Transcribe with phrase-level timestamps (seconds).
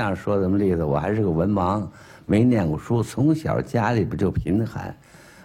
[0.00, 0.82] 这样说什么例子？
[0.82, 1.86] 我还是个文盲，
[2.24, 4.96] 没念过书，从小家里边就贫寒，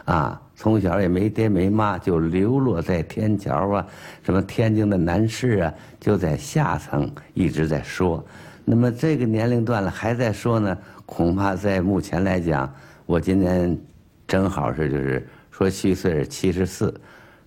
[0.06, 3.86] 啊，从小也没爹没妈，就流落在天桥啊，
[4.24, 8.26] 什么天津的南市啊，就在下层一直在说。
[8.64, 12.74] 那么这个年龄段了还在说呢，恐怕在目前来讲，
[13.06, 13.78] 我今年
[14.26, 16.98] 正好是就是说虚岁是七十四，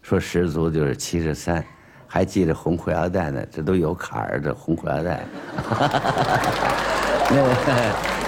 [0.02, 1.64] 说十足就是七十三。
[2.10, 5.24] 还系着红裤腰带呢，这都有坎儿，这红裤腰带。
[7.30, 7.50] 那个，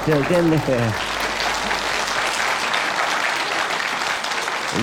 [0.07, 0.77] 这跟那个，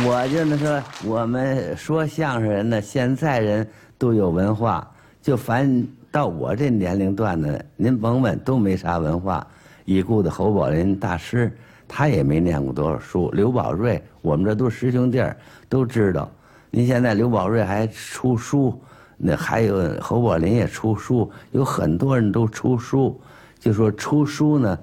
[0.05, 4.89] 我就那说，我们说相声人呢，现在人都有文化，
[5.21, 9.45] 就凡到我这年龄段的，您甭问，都没啥文化。
[9.85, 11.55] 已故的侯宝林大师，
[11.87, 13.29] 他也没念过多少书。
[13.31, 15.35] 刘宝瑞，我们这都是师兄弟儿，
[15.69, 16.29] 都知道。
[16.69, 18.79] 您现在刘宝瑞还出书。
[19.19, 23.19] 那还有侯宝林也出书，有很多人都出书，
[23.59, 24.79] 就说出书呢，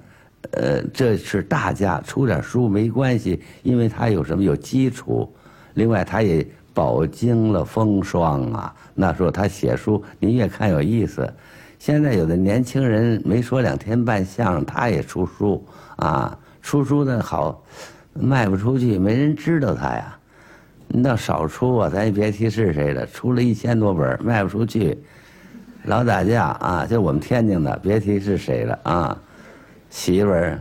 [0.53, 5.33] 呃，这是大家出点书没关系，因为他有什么有基础，
[5.75, 8.75] 另外他也饱经了风霜啊。
[8.95, 11.33] 那时候他写书，您越看有意思。
[11.79, 15.65] 现在有的年轻人没说两天半相声，他也出书
[15.97, 17.63] 啊，出书呢好，
[18.15, 20.17] 卖不出去，没人知道他呀。
[20.89, 24.97] 您倒少出啊，咱也别提是谁了，出了一千多本卖不出去，
[25.85, 26.87] 老打架啊！
[26.89, 29.17] 就我们天津的，别提是谁了啊！
[29.91, 30.59] 媳妇儿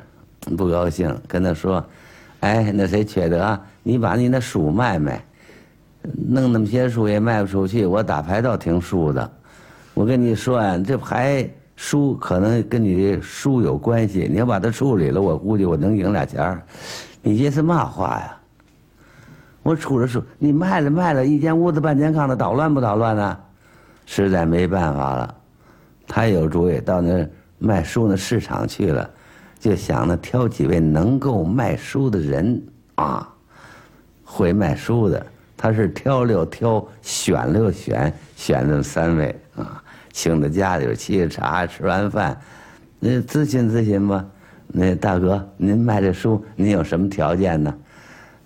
[0.58, 1.84] 不高兴，跟他说
[2.42, 5.24] ：“哎，那谁缺德，你把你那书卖卖，
[6.28, 7.86] 弄那么些书也卖不出去。
[7.86, 9.32] 我打牌倒挺输的，
[9.94, 14.28] 我跟你说呀，这牌输可能跟你的书有关系。
[14.30, 16.62] 你要把它处理了，我估计我能赢俩钱儿。
[17.22, 18.38] 你这是嘛话呀？”
[19.64, 23.38] 我出了书，你卖了卖了，一间屋子半间炕的，捣乱不捣乱呢？
[24.06, 25.36] 实在没办法了，
[26.08, 27.28] 他有主意，到那
[27.60, 29.10] 卖书那市场去了，
[29.60, 32.62] 就想着挑几位能够卖书的人
[32.96, 33.28] 啊，
[34.24, 35.26] 会卖书的。
[35.56, 39.82] 他是挑了挑，选了选，选了三位啊，
[40.12, 42.38] 请到家里边沏茶，吃完饭，
[43.00, 44.26] 那咨询咨询吧。
[44.68, 47.74] 那大哥，您卖这书，您有什么条件呢？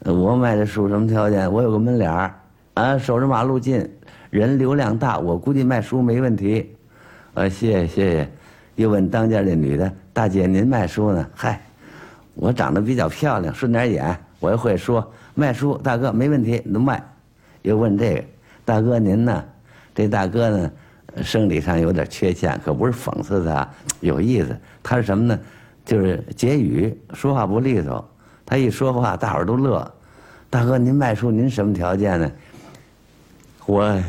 [0.03, 1.51] 我卖的书什么条件？
[1.51, 2.35] 我有个门脸儿，
[2.75, 3.89] 啊，守着马路近，
[4.29, 6.75] 人流量大，我估计卖书没问题。
[7.33, 8.29] 啊，谢谢谢谢。
[8.75, 11.27] 又问当家这女的大姐，您卖书呢？
[11.33, 11.61] 嗨，
[12.35, 17.03] 我长得比较漂亮，顺点眼，我又会说卖书，大哥没问题，能卖。
[17.63, 18.23] 又问这个
[18.63, 19.43] 大哥您呢？
[19.95, 20.71] 这大哥呢，
[21.23, 23.67] 生理上有点缺陷，可不是讽刺他，
[23.99, 24.55] 有意思。
[24.83, 25.39] 他是什么呢？
[25.83, 28.07] 就是结语，说话不利索。
[28.45, 29.91] 他一说话，大伙儿都乐。
[30.49, 32.31] 大哥，您卖书，您什么条件呢？
[33.67, 34.01] 我，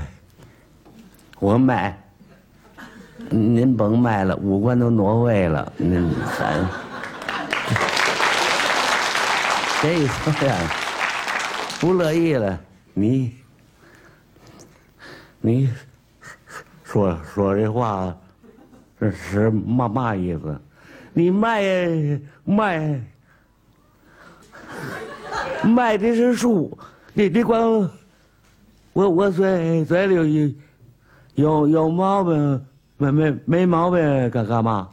[1.41, 2.01] 我卖，
[3.29, 5.73] 您甭卖了，五官都挪位了。
[5.77, 6.09] 您
[6.39, 6.65] 咱，
[9.83, 10.57] 这说呀，
[11.81, 12.57] 不乐意了。
[12.95, 13.37] 你，
[15.41, 15.69] 你
[16.85, 18.17] 说说这话，
[19.01, 20.61] 是是嘛嘛意思？
[21.13, 21.63] 你卖
[22.45, 23.01] 卖。
[25.65, 26.79] 卖的是书，
[27.13, 27.61] 你别管
[28.93, 30.55] 我，我嘴嘴里有
[31.35, 32.67] 有有毛病，
[32.97, 34.89] 没没没毛病干干嘛？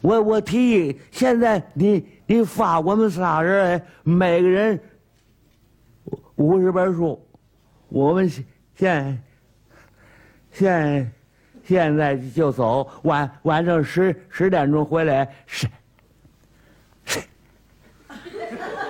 [0.00, 4.80] 我我提议，现在你你发我们仨人，每个人
[6.36, 7.20] 五十本书，
[7.88, 8.30] 我们
[8.74, 9.22] 现
[10.52, 11.12] 现
[11.64, 15.68] 现在就走，晚晚上十十点钟回来谁。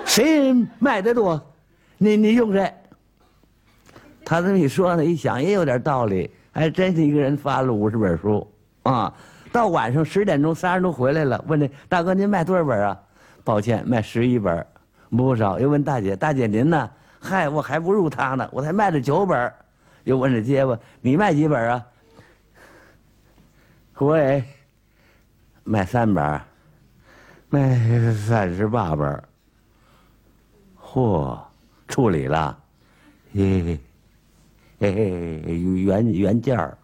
[0.05, 1.53] 谁卖的多，
[1.97, 2.73] 你你用谁？
[4.27, 8.45] 他这么一说呢，一想也有点道理，还真是一个人发了五十本书
[8.83, 9.13] 啊。
[9.53, 12.99] 到晚上十点钟，仨人都回来了，问这大哥您卖多少本啊？
[13.45, 14.67] 抱歉，卖十一本，
[15.09, 15.57] 不少。
[15.61, 16.91] 又问大姐，大姐您呢？
[17.21, 19.49] 嗨，我还不如他呢，我才卖了九本。
[20.03, 21.85] 又问这结巴，你卖几本啊？
[23.97, 24.43] 我也
[25.63, 26.41] 卖三本，
[27.47, 29.23] 卖三十八本。
[30.83, 31.39] 嚯，
[31.87, 32.59] 处理了，
[33.33, 33.79] 嘿，嘿
[34.79, 36.77] 嘿，原原件儿。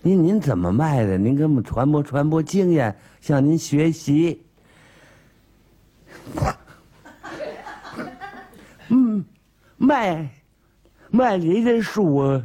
[0.00, 1.18] 您您怎么卖的？
[1.18, 4.42] 您给我们传播传播经验，向您学习。
[8.88, 9.22] 嗯，
[9.76, 10.30] 卖
[11.10, 12.42] 卖你的书。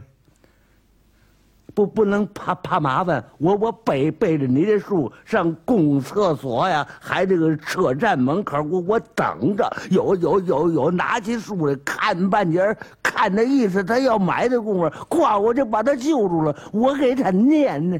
[1.73, 12.77] 不不能怕怕麻烦，我我背背着你的书上公厕所呀，还这个车站门口，我我等着，有有有有拿起书来看半截
[13.21, 16.55] 按那意思，他要埋的功夫，夸我就把他救住了。
[16.73, 17.99] 我给他念呢，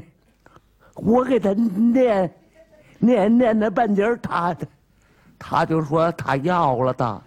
[0.96, 2.28] 我给他念，
[2.98, 4.56] 念念那半截儿，他，
[5.38, 7.22] 他就说他要了的。